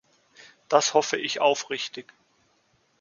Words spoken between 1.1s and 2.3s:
ich aufrichtig.